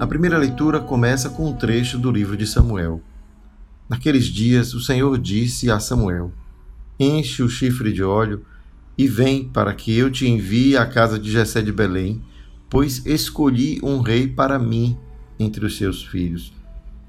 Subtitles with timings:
[0.00, 3.02] A primeira leitura começa com um trecho do livro de Samuel.
[3.88, 6.32] Naqueles dias, o Senhor disse a Samuel:
[7.00, 8.44] Enche o chifre de óleo
[8.96, 12.22] e vem para que eu te envie à casa de Jessé de Belém,
[12.70, 14.96] pois escolhi um rei para mim
[15.36, 16.52] entre os seus filhos.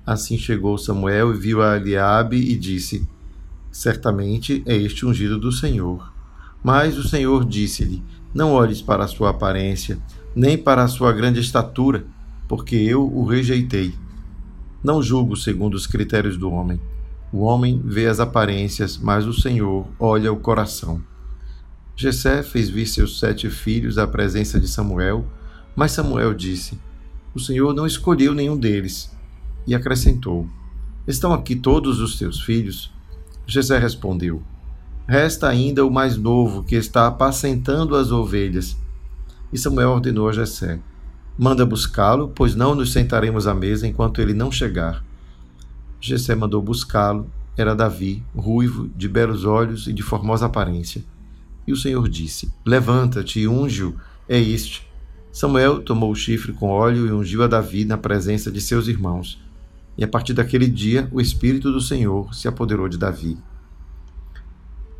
[0.03, 3.07] Assim chegou Samuel e viu a Eliabe e disse:
[3.71, 6.12] Certamente é este ungido do Senhor.
[6.63, 8.01] Mas o Senhor disse-lhe:
[8.34, 9.99] Não olhes para a sua aparência,
[10.35, 12.03] nem para a sua grande estatura,
[12.50, 13.94] porque eu o rejeitei.
[14.84, 16.82] Não julgo segundo os critérios do homem.
[17.32, 21.00] O homem vê as aparências, mas o Senhor olha o coração.
[21.96, 25.27] Jessé fez vir seus sete filhos à presença de Samuel,
[25.76, 26.80] mas Samuel disse:
[27.36, 29.16] O Senhor não escolheu nenhum deles.
[29.68, 30.48] E acrescentou:
[31.08, 32.92] Estão aqui todos os teus filhos?
[33.46, 34.42] Jessé respondeu:
[35.08, 38.76] Resta ainda o mais novo, que está apacentando as ovelhas.
[39.54, 40.80] E Samuel ordenou a Jessé:
[41.38, 45.04] Manda buscá-lo, pois não nos sentaremos à mesa enquanto ele não chegar.
[46.02, 47.30] Jessé mandou buscá-lo.
[47.58, 51.04] Era Davi, ruivo, de belos olhos e de formosa aparência.
[51.68, 53.96] E o Senhor disse: Levanta-te e unge-o,
[54.27, 54.88] é este.
[55.32, 59.40] Samuel tomou o chifre com óleo e ungiu a Davi na presença de seus irmãos.
[59.98, 63.38] E a partir daquele dia, o Espírito do Senhor se apoderou de Davi.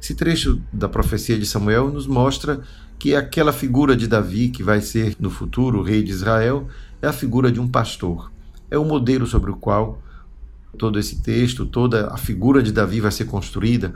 [0.02, 2.62] Esse trecho da profecia de Samuel nos mostra
[2.98, 6.68] que aquela figura de Davi, que vai ser no futuro o rei de Israel,
[7.02, 8.32] é a figura de um pastor.
[8.70, 10.02] É o modelo sobre o qual
[10.78, 13.94] todo esse texto, toda a figura de Davi vai ser construída,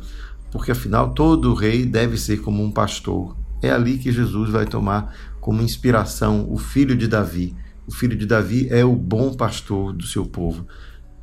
[0.52, 3.36] porque afinal todo rei deve ser como um pastor.
[3.62, 7.56] É ali que Jesus vai tomar como inspiração o filho de Davi.
[7.88, 10.66] O filho de Davi é o bom pastor do seu povo.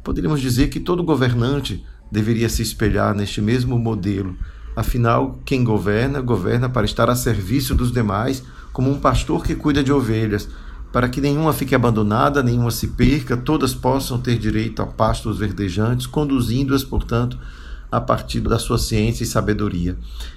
[0.03, 4.37] Poderíamos dizer que todo governante deveria se espelhar neste mesmo modelo.
[4.75, 8.43] Afinal, quem governa, governa para estar a serviço dos demais,
[8.73, 10.49] como um pastor que cuida de ovelhas,
[10.93, 16.07] para que nenhuma fique abandonada, nenhuma se perca, todas possam ter direito a pastos verdejantes,
[16.07, 17.39] conduzindo-as, portanto,
[17.91, 19.97] a partir da sua ciência e sabedoria.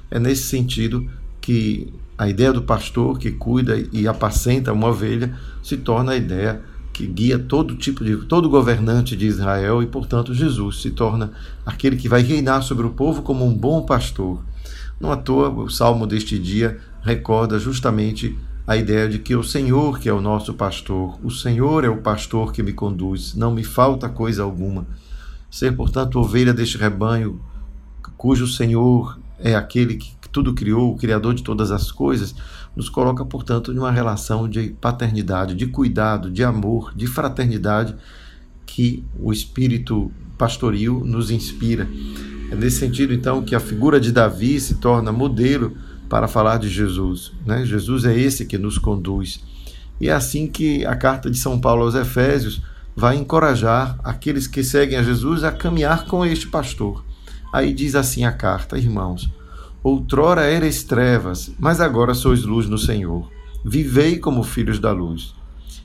[0.09, 1.07] É nesse sentido
[1.39, 6.61] que a ideia do pastor que cuida e apacenta uma ovelha se torna a ideia
[6.93, 11.31] que guia todo tipo de todo governante de Israel e, portanto, Jesus se torna
[11.65, 14.43] aquele que vai reinar sobre o povo como um bom pastor.
[14.99, 19.99] Não à toa, o salmo deste dia recorda justamente a ideia de que o Senhor
[19.99, 23.63] que é o nosso pastor, o Senhor é o pastor que me conduz, não me
[23.63, 24.85] falta coisa alguma.
[25.49, 27.41] Ser, portanto, ovelha deste rebanho,
[28.15, 32.33] cujo Senhor é aquele que tudo criou, o Criador de todas as coisas,
[32.75, 37.95] nos coloca, portanto, em uma relação de paternidade, de cuidado, de amor, de fraternidade
[38.65, 41.87] que o espírito pastoril nos inspira.
[42.51, 45.75] É nesse sentido, então, que a figura de Davi se torna modelo
[46.09, 47.31] para falar de Jesus.
[47.45, 47.65] Né?
[47.65, 49.43] Jesus é esse que nos conduz.
[49.99, 52.61] E é assim que a carta de São Paulo aos Efésios
[52.95, 57.03] vai encorajar aqueles que seguem a Jesus a caminhar com este pastor.
[57.51, 59.29] Aí diz assim a carta, irmãos:
[59.83, 63.29] Outrora erais trevas, mas agora sois luz no Senhor.
[63.65, 65.35] Vivei como filhos da luz.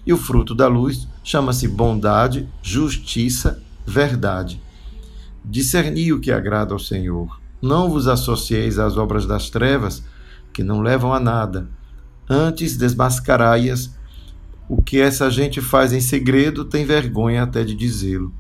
[0.07, 4.63] E o fruto da luz chama-se bondade, justiça, verdade.
[5.45, 7.41] Discerni o que agrada ao Senhor.
[7.61, 10.05] Não vos associeis às obras das trevas,
[10.53, 11.69] que não levam a nada.
[12.31, 13.99] Antes desmascarai-as.
[14.69, 18.33] O que essa gente faz em segredo tem vergonha até de dizê-lo.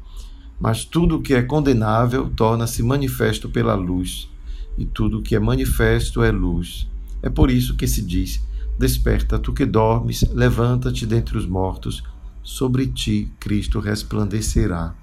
[0.60, 4.30] Mas tudo o que é condenável torna-se manifesto pela luz
[4.78, 6.88] e tudo que é manifesto é luz.
[7.20, 8.40] É por isso que se diz:
[8.78, 12.02] Desperta, tu que dormes, levanta-te dentre os mortos,
[12.42, 14.94] sobre ti Cristo resplandecerá.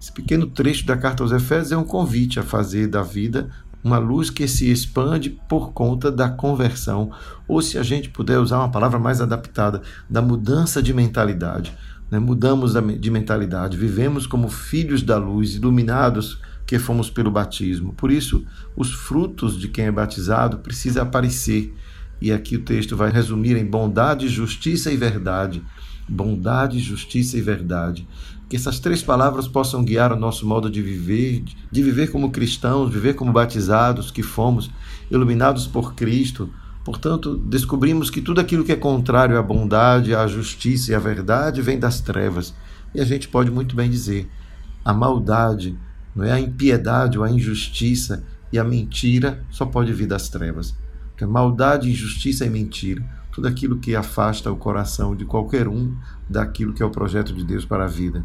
[0.00, 3.50] Esse pequeno trecho da carta aos Efésios é um convite a fazer da vida
[3.82, 7.10] uma luz que se expande por conta da conversão,
[7.46, 11.76] ou se a gente puder usar uma palavra mais adaptada, da mudança de mentalidade.
[12.10, 12.18] Né?
[12.18, 17.94] Mudamos de mentalidade, vivemos como filhos da luz, iluminados que fomos pelo batismo.
[17.94, 18.44] Por isso,
[18.76, 21.74] os frutos de quem é batizado precisa aparecer.
[22.20, 25.62] E aqui o texto vai resumir em bondade, justiça e verdade.
[26.06, 28.06] Bondade, justiça e verdade.
[28.50, 31.42] Que essas três palavras possam guiar o nosso modo de viver,
[31.72, 34.70] de viver como cristãos, viver como batizados que fomos,
[35.10, 36.50] iluminados por Cristo.
[36.84, 41.62] Portanto, descobrimos que tudo aquilo que é contrário à bondade, à justiça e à verdade
[41.62, 42.54] vem das trevas.
[42.94, 44.28] E a gente pode muito bem dizer:
[44.84, 45.74] a maldade,
[46.18, 50.76] não é a impiedade ou a injustiça e a mentira só pode vir das trevas.
[51.10, 55.94] Porque maldade, injustiça e mentira, tudo aquilo que afasta o coração de qualquer um
[56.28, 58.24] daquilo que é o projeto de Deus para a vida.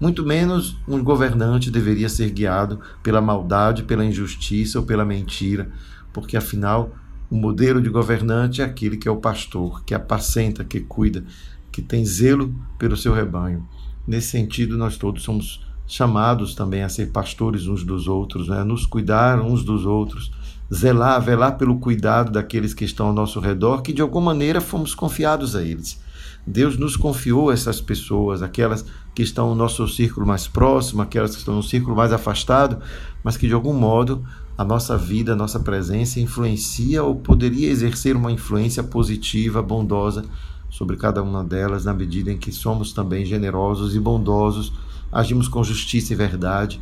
[0.00, 5.70] Muito menos um governante deveria ser guiado pela maldade, pela injustiça ou pela mentira,
[6.14, 6.96] porque afinal
[7.28, 11.22] o modelo de governante é aquele que é o pastor, que apacenta, que cuida,
[11.70, 13.68] que tem zelo pelo seu rebanho.
[14.06, 18.64] Nesse sentido, nós todos somos chamados também a ser pastores uns dos outros, né?
[18.64, 20.32] nos cuidar uns dos outros,
[20.72, 24.94] zelar, velar pelo cuidado daqueles que estão ao nosso redor, que de alguma maneira fomos
[24.94, 26.02] confiados a eles.
[26.46, 28.84] Deus nos confiou essas pessoas, aquelas
[29.14, 32.78] que estão no nosso círculo mais próximo, aquelas que estão no círculo mais afastado,
[33.22, 34.24] mas que de algum modo
[34.56, 40.24] a nossa vida, a nossa presença influencia ou poderia exercer uma influência positiva, bondosa
[40.74, 44.72] sobre cada uma delas, na medida em que somos também generosos e bondosos,
[45.12, 46.80] agimos com justiça e verdade.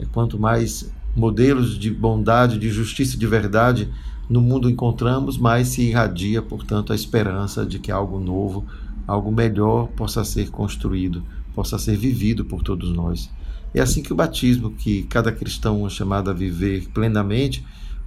[0.00, 3.92] E quanto mais modelos de bondade, de justiça e de verdade
[4.30, 8.64] no mundo encontramos, mais se irradia, portanto, a esperança de que algo novo,
[9.06, 11.22] algo melhor possa ser construído,
[11.54, 13.30] possa ser vivido por todos nós.
[13.74, 17.62] É assim que o batismo, que cada cristão é chamado a viver plenamente,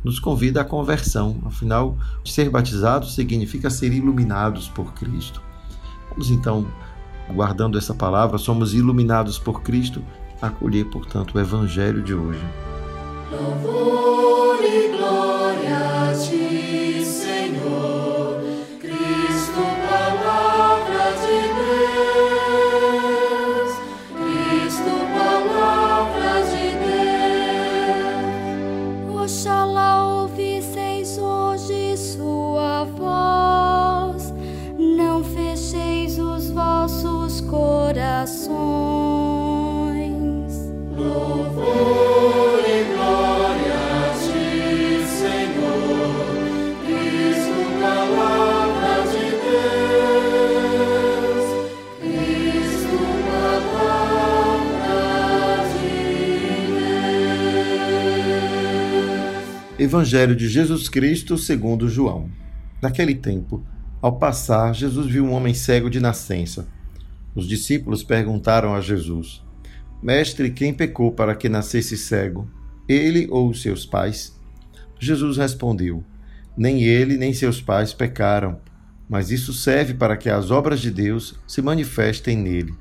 [0.07, 1.37] nos convida à conversão.
[1.45, 5.41] Afinal, ser batizado significa ser iluminados por Cristo.
[6.09, 6.65] Vamos então,
[7.33, 10.01] guardando essa palavra, somos iluminados por Cristo,
[10.41, 12.43] acolher, portanto, o evangelho de hoje.
[13.31, 14.06] Louvor
[59.79, 62.31] Evangelho de Jesus Cristo segundo João.
[62.81, 63.63] Naquele tempo,
[64.01, 66.67] ao passar, Jesus viu um homem cego de nascença.
[67.35, 69.43] Os discípulos perguntaram a Jesus:
[70.01, 72.49] Mestre, quem pecou para que nascesse cego?
[72.89, 74.35] Ele ou seus pais?
[74.99, 76.03] Jesus respondeu:
[76.57, 78.59] Nem ele nem seus pais pecaram,
[79.07, 82.73] mas isso serve para que as obras de Deus se manifestem nele.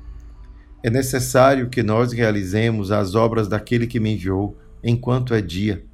[0.81, 5.85] É necessário que nós realizemos as obras daquele que me enviou enquanto é dia.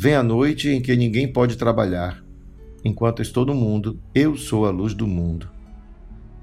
[0.00, 2.22] Vem a noite em que ninguém pode trabalhar.
[2.84, 5.50] Enquanto estou no mundo, eu sou a luz do mundo.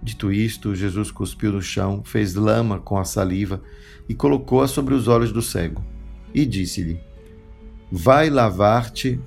[0.04, 3.62] Dito isto, Jesus cuspiu no chão, fez lama com a saliva
[4.10, 5.81] e colocou-a sobre os olhos do cego.
[6.34, 7.00] E disse-lhe:
[7.90, 9.22] Vai lavar-te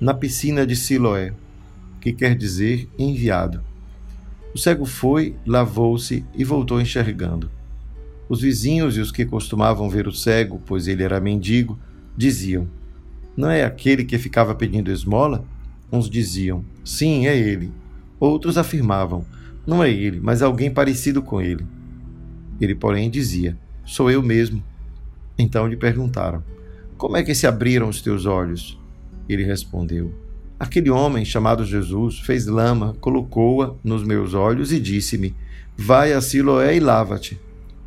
[0.00, 1.34] na piscina de Siloé,
[2.00, 3.60] que quer dizer enviado.
[4.54, 7.50] O cego foi, lavou-se e voltou enxergando.
[8.28, 11.76] Os vizinhos e os que costumavam ver o cego, pois ele era mendigo,
[12.16, 12.68] diziam:
[13.36, 15.44] Não é aquele que ficava pedindo esmola?
[15.90, 17.72] Uns diziam: Sim, é ele.
[18.20, 19.24] Outros afirmavam:
[19.66, 21.66] Não é ele, mas alguém parecido com ele.
[22.60, 24.62] Ele, porém, dizia: Sou eu mesmo.
[25.38, 26.42] Então lhe perguntaram:
[26.96, 28.78] Como é que se abriram os teus olhos?
[29.28, 30.14] Ele respondeu:
[30.58, 35.34] Aquele homem chamado Jesus fez lama, colocou-a nos meus olhos e disse-me:
[35.76, 37.40] Vai a Siloé e lava-te.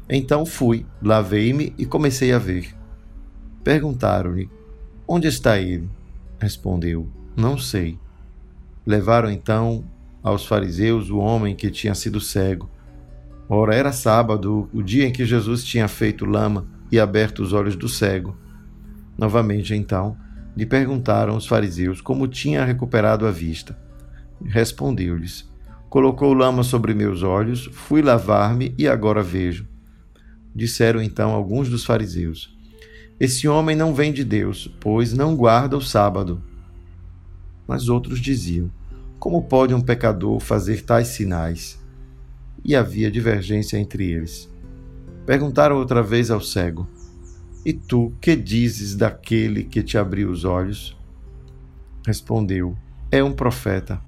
[0.10, 2.74] Então fui, lavei-me e comecei a ver.
[3.64, 4.50] Perguntaram-lhe:
[5.08, 5.90] Onde está ele?
[6.38, 7.98] Respondeu: Não sei.
[8.86, 9.86] Levaram então
[10.22, 12.70] aos fariseus o homem que tinha sido cego.
[13.48, 17.78] Ora, era sábado, o dia em que Jesus tinha feito lama e aberto os olhos
[17.78, 18.36] do cego.
[19.18, 20.18] Novamente, então,
[20.58, 23.80] lhe perguntaram os fariseus como tinha recuperado a vista.
[24.44, 25.50] Respondeu-lhes:
[25.90, 29.66] Colocou lama sobre meus olhos, fui lavar-me e agora vejo.
[30.54, 32.57] Disseram então alguns dos fariseus:
[33.20, 36.42] Esse homem não vem de Deus, pois não guarda o sábado.
[37.68, 38.70] Mas outros diziam:
[39.18, 41.80] Como pode um pecador fazer tais sinais?
[42.64, 44.48] E havia divergência entre eles.
[45.26, 46.88] Perguntaram outra vez ao cego:
[47.66, 50.96] E tu que dizes daquele que te abriu os olhos?
[52.06, 52.78] Respondeu:
[53.12, 54.00] É um profeta.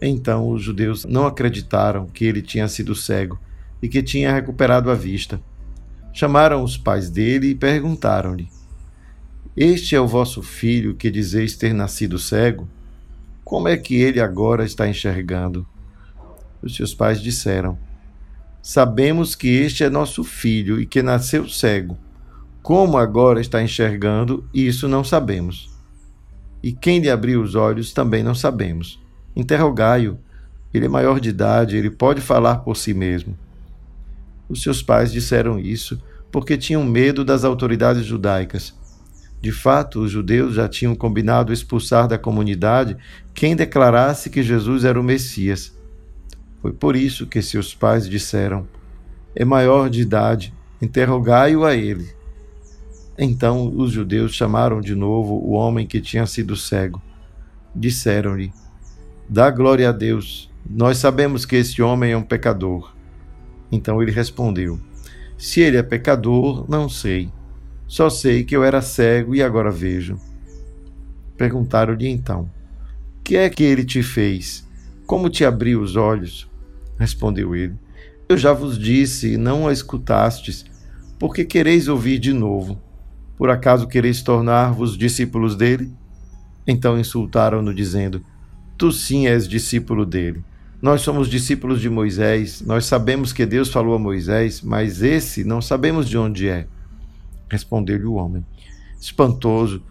[0.00, 3.38] Então os judeus não acreditaram que ele tinha sido cego
[3.82, 5.40] e que tinha recuperado a vista.
[6.16, 8.48] Chamaram os pais dele e perguntaram-lhe:
[9.56, 12.68] Este é o vosso filho que dizeis ter nascido cego?
[13.44, 15.66] Como é que ele agora está enxergando?
[16.62, 17.76] Os seus pais disseram:
[18.62, 21.98] Sabemos que este é nosso filho e que nasceu cego.
[22.62, 25.68] Como agora está enxergando, isso não sabemos.
[26.62, 29.02] E quem lhe abriu os olhos também não sabemos.
[29.34, 30.16] Interrogai-o.
[30.72, 33.36] Ele é maior de idade, ele pode falar por si mesmo.
[34.48, 38.74] Os seus pais disseram isso porque tinham medo das autoridades judaicas.
[39.40, 42.96] De fato, os judeus já tinham combinado expulsar da comunidade
[43.34, 45.76] quem declarasse que Jesus era o Messias.
[46.62, 48.66] Foi por isso que seus pais disseram:
[49.36, 52.08] É maior de idade, interrogai-o a ele.
[53.18, 57.02] Então os judeus chamaram de novo o homem que tinha sido cego.
[57.74, 58.50] Disseram-lhe:
[59.28, 62.94] Dá glória a Deus, nós sabemos que esse homem é um pecador.
[63.74, 64.78] Então ele respondeu:
[65.36, 67.28] Se ele é pecador, não sei.
[67.88, 70.16] Só sei que eu era cego e agora vejo.
[71.36, 72.48] Perguntaram-lhe então:
[73.24, 74.64] Que é que ele te fez?
[75.06, 76.48] Como te abriu os olhos?
[76.96, 77.74] Respondeu ele:
[78.28, 80.64] Eu já vos disse e não a escutastes.
[81.18, 82.80] Por que quereis ouvir de novo?
[83.36, 85.90] Por acaso quereis tornar-vos discípulos dele?
[86.64, 88.24] Então insultaram-no, dizendo:
[88.78, 90.44] Tu sim és discípulo dele.
[90.84, 95.62] Nós somos discípulos de Moisés, nós sabemos que Deus falou a Moisés, mas esse não
[95.62, 96.66] sabemos de onde é.
[97.50, 98.44] Respondeu-lhe o homem,
[99.00, 99.82] espantoso: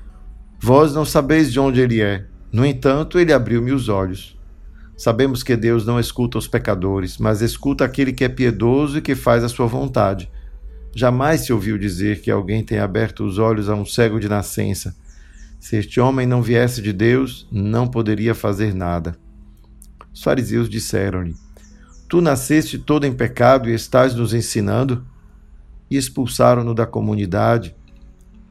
[0.61, 2.27] Vós não sabeis de onde ele é.
[2.51, 4.39] No entanto, ele abriu-me os olhos.
[4.95, 9.15] Sabemos que Deus não escuta os pecadores, mas escuta aquele que é piedoso e que
[9.15, 10.29] faz a sua vontade.
[10.95, 14.95] Jamais se ouviu dizer que alguém tenha aberto os olhos a um cego de nascença.
[15.59, 19.22] Se este homem não viesse de Deus, não poderia fazer nada.
[20.13, 21.35] Os fariseus disseram-lhe:
[22.07, 25.05] Tu nasceste todo em pecado e estás nos ensinando?
[25.89, 27.75] E expulsaram-no da comunidade.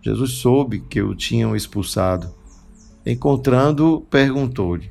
[0.02, 2.34] Jesus soube que o tinham expulsado.
[3.06, 4.90] Encontrando-o, perguntou-lhe: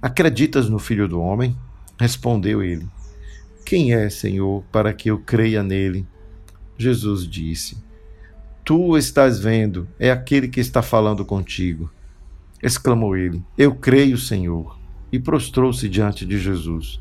[0.00, 1.56] Acreditas no Filho do Homem?
[1.98, 2.88] Respondeu ele:
[3.64, 6.06] Quem é, Senhor, para que eu creia nele?
[6.76, 7.76] Jesus disse:
[8.64, 11.88] Tu estás vendo, é aquele que está falando contigo.
[12.60, 14.81] Exclamou ele: Eu creio, Senhor,
[15.12, 16.98] e prostrou-se diante de Jesus.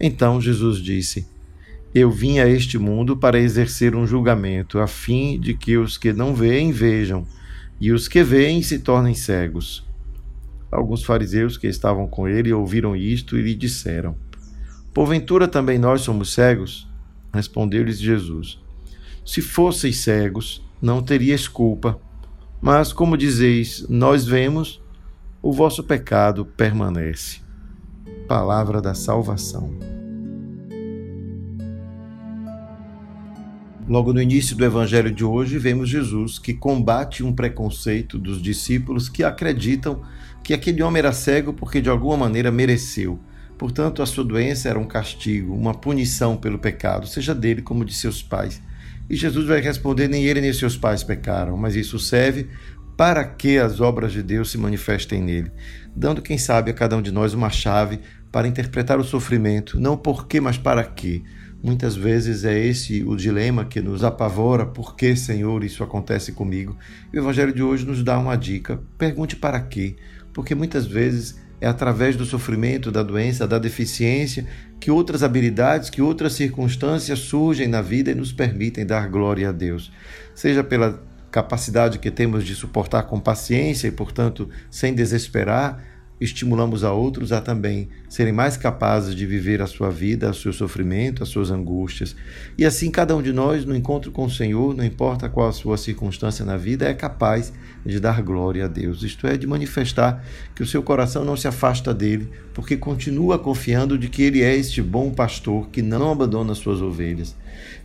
[0.00, 1.26] Então Jesus disse:
[1.94, 6.12] Eu vim a este mundo para exercer um julgamento, a fim de que os que
[6.12, 7.26] não veem vejam,
[7.80, 9.84] e os que veem se tornem cegos.
[10.70, 14.16] Alguns fariseus que estavam com ele ouviram isto e lhe disseram:
[14.94, 16.88] Porventura também nós somos cegos?
[17.34, 18.62] Respondeu-lhes Jesus:
[19.24, 21.98] se fosseis cegos, não teríeis culpa.
[22.60, 24.81] Mas, como dizeis, nós vemos,
[25.42, 27.40] o vosso pecado permanece.
[28.28, 29.76] Palavra da salvação.
[33.88, 39.08] Logo no início do evangelho de hoje, vemos Jesus que combate um preconceito dos discípulos
[39.08, 40.02] que acreditam
[40.44, 43.18] que aquele homem era cego porque de alguma maneira mereceu.
[43.58, 47.92] Portanto, a sua doença era um castigo, uma punição pelo pecado, seja dele como de
[47.92, 48.62] seus pais.
[49.10, 52.48] E Jesus vai responder: nem ele nem seus pais pecaram, mas isso serve
[53.02, 55.50] para que as obras de Deus se manifestem nele,
[55.92, 57.98] dando, quem sabe, a cada um de nós uma chave
[58.30, 61.20] para interpretar o sofrimento, não por quê, mas para quê.
[61.60, 66.78] Muitas vezes é esse o dilema que nos apavora: por que, Senhor, isso acontece comigo?
[67.12, 69.96] E o Evangelho de hoje nos dá uma dica: pergunte para quê,
[70.32, 74.46] porque muitas vezes é através do sofrimento, da doença, da deficiência,
[74.78, 79.52] que outras habilidades, que outras circunstâncias surgem na vida e nos permitem dar glória a
[79.52, 79.90] Deus.
[80.36, 85.82] Seja pela capacidade que temos de suportar com paciência e, portanto, sem desesperar,
[86.20, 90.52] estimulamos a outros a também serem mais capazes de viver a sua vida, o seu
[90.52, 92.14] sofrimento, as suas angústias.
[92.56, 95.52] E assim, cada um de nós, no encontro com o Senhor, não importa qual a
[95.52, 97.52] sua circunstância na vida, é capaz
[97.84, 99.02] de dar glória a Deus.
[99.02, 100.24] Isto é, de manifestar
[100.54, 104.54] que o seu coração não se afasta dele, porque continua confiando de que ele é
[104.54, 107.34] este bom pastor que não abandona as suas ovelhas.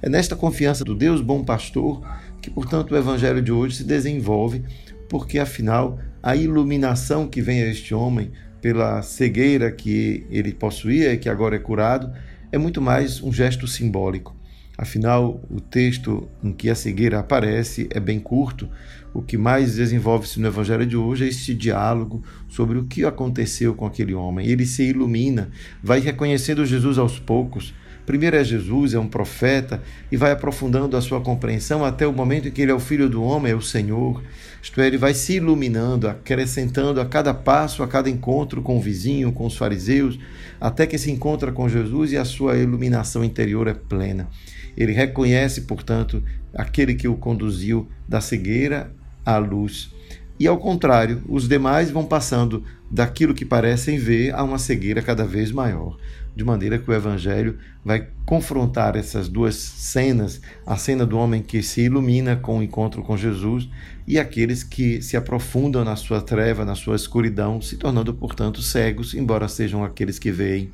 [0.01, 2.03] É nesta confiança do Deus bom pastor
[2.47, 4.63] que, portanto, o evangelho de hoje se desenvolve
[5.09, 11.17] porque afinal a iluminação que vem a este homem pela cegueira que ele possuía e
[11.17, 12.09] que agora é curado
[12.49, 14.33] é muito mais um gesto simbólico.
[14.77, 18.69] Afinal, o texto em que a cegueira aparece é bem curto.
[19.13, 23.73] O que mais desenvolve-se no Evangelho de hoje é este diálogo sobre o que aconteceu
[23.75, 24.47] com aquele homem.
[24.47, 25.49] Ele se ilumina,
[25.83, 27.73] vai reconhecendo Jesus aos poucos,
[28.07, 32.47] Primeiro é Jesus, é um profeta, e vai aprofundando a sua compreensão até o momento
[32.47, 34.23] em que ele é o Filho do Homem, é o Senhor.
[34.63, 38.81] Isto é, ele vai se iluminando, acrescentando a cada passo, a cada encontro com o
[38.81, 40.17] vizinho, com os fariseus,
[40.59, 44.29] até que se encontra com Jesus e a sua iluminação interior é plena.
[44.77, 46.23] Ele reconhece, portanto,
[46.55, 48.89] aquele que o conduziu da cegueira
[49.25, 49.93] à luz.
[50.39, 55.25] E ao contrário, os demais vão passando daquilo que parecem ver a uma cegueira cada
[55.25, 55.98] vez maior.
[56.36, 61.63] De maneira que o Evangelho vai confrontar essas duas cenas: a cena do homem que
[61.63, 63.67] se ilumina com o encontro com Jesus
[64.08, 69.15] e aqueles que se aprofundam na sua treva, na sua escuridão, se tornando, portanto, cegos,
[69.15, 70.72] embora sejam aqueles que veem.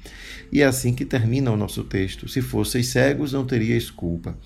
[0.52, 4.38] E é assim que termina o nosso texto: Se fosseis cegos, não teríeis culpa.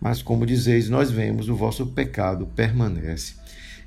[0.00, 3.34] Mas, como dizeis, nós vemos, o vosso pecado permanece.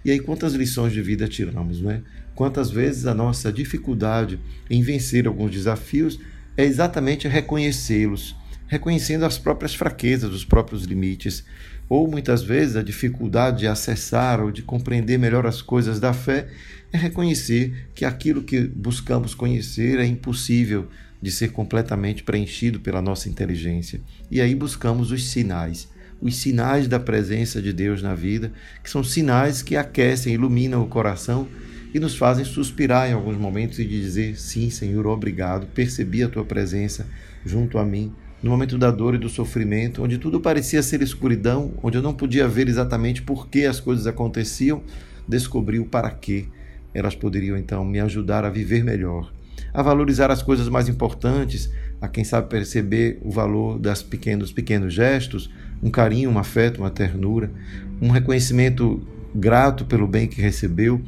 [0.06, 2.02] E aí, quantas lições de vida tiramos, não é?
[2.36, 6.20] Quantas vezes a nossa dificuldade em vencer alguns desafios
[6.58, 8.36] é exatamente reconhecê-los,
[8.68, 11.44] reconhecendo as próprias fraquezas, os próprios limites,
[11.88, 16.48] ou muitas vezes a dificuldade de acessar ou de compreender melhor as coisas da fé
[16.92, 20.88] é reconhecer que aquilo que buscamos conhecer é impossível
[21.22, 24.02] de ser completamente preenchido pela nossa inteligência.
[24.30, 25.88] E aí buscamos os sinais
[26.24, 30.88] os sinais da presença de Deus na vida, que são sinais que aquecem, iluminam o
[30.88, 31.50] coração
[31.94, 36.44] e nos fazem suspirar em alguns momentos e dizer: Sim, Senhor, obrigado, percebi a tua
[36.44, 37.06] presença
[37.46, 38.12] junto a mim.
[38.42, 42.14] No momento da dor e do sofrimento, onde tudo parecia ser escuridão, onde eu não
[42.14, 44.82] podia ver exatamente por que as coisas aconteciam,
[45.26, 46.48] descobri o para quê.
[46.94, 49.32] Elas poderiam então me ajudar a viver melhor,
[49.74, 51.72] a valorizar as coisas mais importantes,
[52.02, 55.50] a quem sabe perceber o valor das pequenos pequenos gestos,
[55.82, 57.50] um carinho, um afeto, uma ternura,
[58.02, 61.02] um reconhecimento grato pelo bem que recebeu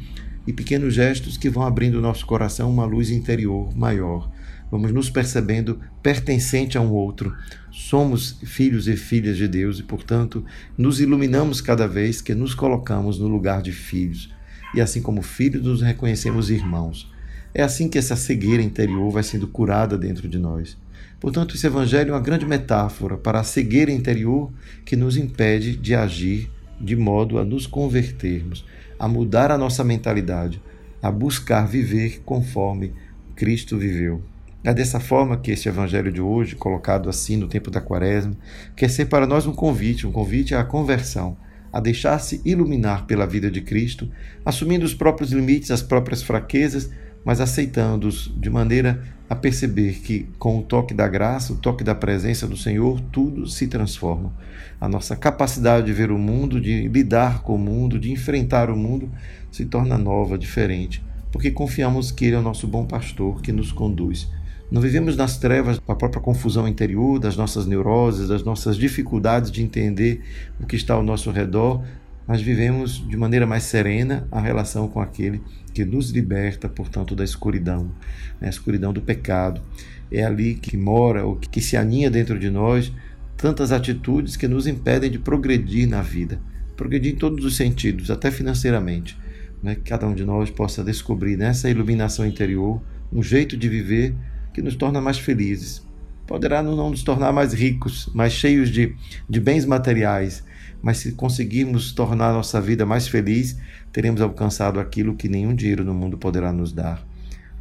[0.48, 4.30] e pequenos gestos que vão abrindo nosso coração uma luz interior maior.
[4.70, 7.36] Vamos nos percebendo pertencente a um outro.
[7.72, 10.44] Somos filhos e filhas de Deus e, portanto,
[10.78, 14.34] nos iluminamos cada vez que nos colocamos no lugar de filhos.
[14.74, 17.12] E assim como filhos, nos reconhecemos irmãos.
[17.54, 20.78] É assim que essa cegueira interior vai sendo curada dentro de nós.
[21.20, 24.52] Portanto, esse evangelho é uma grande metáfora para a cegueira interior
[24.84, 28.66] que nos impede de agir de modo a nos convertermos,
[28.98, 30.62] a mudar a nossa mentalidade,
[31.02, 32.94] a buscar viver conforme
[33.36, 34.22] Cristo viveu.
[34.64, 38.36] É dessa forma que este evangelho de hoje, colocado assim no tempo da quaresma,
[38.76, 41.38] quer ser para nós um convite, um convite à conversão,
[41.72, 44.10] a deixar-se iluminar pela vida de Cristo,
[44.44, 46.90] assumindo os próprios limites, as próprias fraquezas,
[47.26, 51.96] mas aceitando-os de maneira a perceber que, com o toque da graça, o toque da
[51.96, 54.32] presença do Senhor, tudo se transforma.
[54.80, 58.78] A nossa capacidade de ver o mundo, de lidar com o mundo, de enfrentar o
[58.78, 59.10] mundo,
[59.52, 63.72] se torna nova, diferente, porque confiamos que Ele é o nosso bom pastor que nos
[63.72, 64.30] conduz.
[64.70, 69.64] Não vivemos nas trevas da própria confusão interior, das nossas neuroses, das nossas dificuldades de
[69.64, 70.24] entender
[70.60, 71.84] o que está ao nosso redor,
[72.28, 75.42] mas vivemos de maneira mais serena a relação com aquele
[75.76, 77.92] que nos liberta, portanto, da escuridão,
[78.40, 78.48] né?
[78.48, 79.62] a escuridão do pecado.
[80.10, 82.94] É ali que mora, ou que se aninha dentro de nós,
[83.36, 86.40] tantas atitudes que nos impedem de progredir na vida,
[86.78, 89.18] progredir em todos os sentidos, até financeiramente.
[89.62, 89.76] Né?
[89.76, 94.16] Que cada um de nós possa descobrir nessa iluminação interior um jeito de viver
[94.54, 95.86] que nos torna mais felizes.
[96.26, 98.96] Poderá não nos tornar mais ricos, mais cheios de,
[99.30, 100.42] de bens materiais,
[100.82, 103.58] mas se conseguirmos tornar nossa vida mais feliz,
[103.92, 107.06] teremos alcançado aquilo que nenhum dinheiro no mundo poderá nos dar.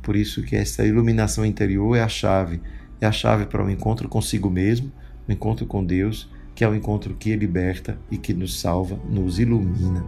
[0.02, 2.60] Por isso que essa iluminação interior é a chave,
[3.00, 4.92] é a chave para o um encontro consigo mesmo,
[5.26, 8.60] o um encontro com Deus, que é o um encontro que liberta e que nos
[8.60, 10.04] salva, nos ilumina.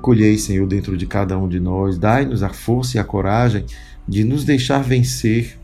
[0.00, 3.66] Colhei, Senhor, dentro de cada um de nós, dai-nos a força e a coragem
[4.06, 5.58] de nos deixar vencer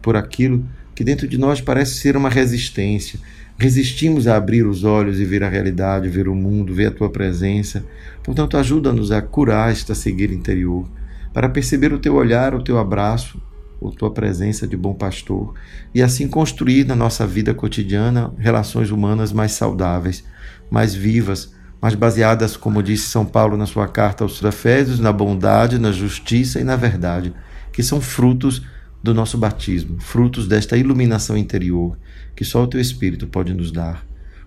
[0.00, 0.64] por aquilo
[1.00, 3.18] que dentro de nós parece ser uma resistência.
[3.56, 7.08] Resistimos a abrir os olhos e ver a realidade, ver o mundo, ver a tua
[7.08, 7.86] presença.
[8.22, 10.86] Portanto, ajuda-nos a curar esta cegueira interior,
[11.32, 13.40] para perceber o teu olhar, o teu abraço,
[13.82, 15.54] a tua presença de bom pastor,
[15.94, 20.22] e assim construir na nossa vida cotidiana relações humanas mais saudáveis,
[20.70, 25.78] mais vivas, mais baseadas, como disse São Paulo na sua carta aos Efésios, na bondade,
[25.78, 27.32] na justiça e na verdade,
[27.72, 28.60] que são frutos
[29.02, 31.96] do nosso batismo, frutos desta iluminação interior
[32.40, 34.04] que só o teu Espírito pode nos dar.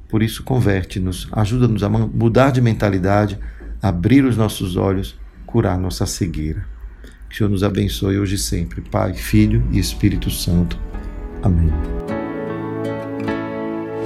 [0.10, 3.38] Por isso, converte-nos, ajuda-nos a mudar de mentalidade,
[3.82, 6.66] abrir os nossos olhos, curar nossa cegueira.
[7.30, 10.80] Que o Senhor nos abençoe hoje e sempre, Pai, Filho e Espírito Santo.
[11.44, 11.70] Amém.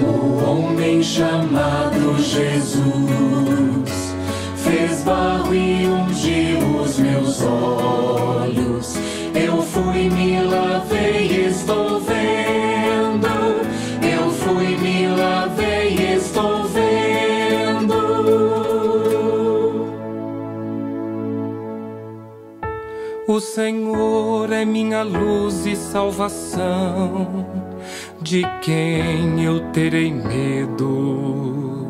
[0.01, 4.15] O homem chamado Jesus
[4.55, 5.86] fez barro e
[23.37, 27.45] O Senhor é minha luz e salvação.
[28.19, 31.85] De quem eu terei medo?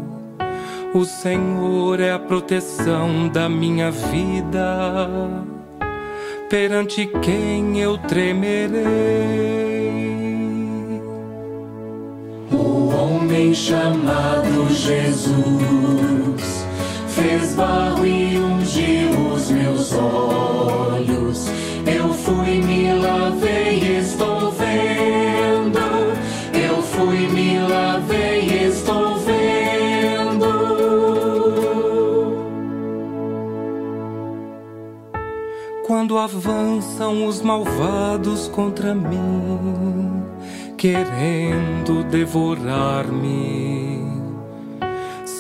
[0.94, 5.10] O Senhor é a proteção da minha vida,
[6.50, 8.84] perante quem eu tremerei.
[12.52, 15.08] O homem chamado Jesus
[17.08, 20.57] fez barro e ungiu os meus olhos.
[21.86, 25.80] Eu fui, me lavei, estou vendo.
[26.54, 29.38] Eu fui, me lavei, estou vendo.
[35.86, 40.24] Quando avançam os malvados contra mim,
[40.78, 43.88] querendo devorar-me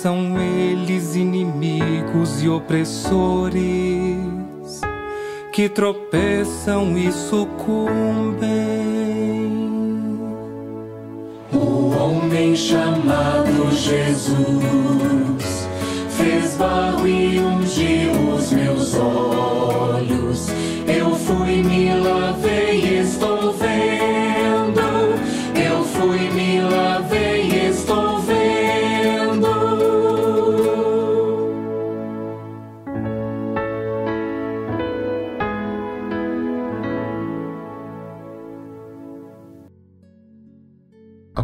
[0.07, 4.06] são eles inimigos e opressores
[5.57, 8.47] que tropeçam e sucumbem.
[11.51, 15.67] O homem chamado Jesus
[16.09, 20.47] fez barro e ungiu os meus olhos.
[20.85, 22.66] Eu fui, me lavei,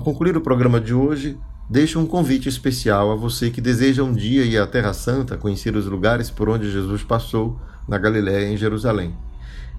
[0.04, 1.38] concluir o programa de hoje,
[1.70, 5.76] deixo um convite especial a você que deseja um dia ir à Terra Santa, conhecer
[5.76, 9.16] os lugares por onde Jesus passou na Galiléia e em Jerusalém.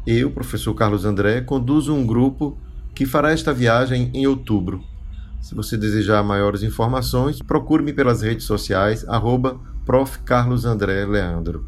[0.07, 2.59] Eu, professor Carlos André, conduzo um grupo
[2.95, 4.83] que fará esta viagem em outubro.
[5.41, 10.19] Se você desejar maiores informações, procure-me pelas redes sociais, arroba Prof.
[10.21, 11.67] Carlos André Leandro.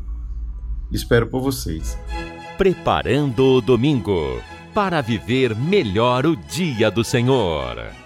[0.90, 1.98] Espero por vocês.
[2.56, 4.40] Preparando o domingo
[4.72, 8.05] para viver melhor o dia do Senhor.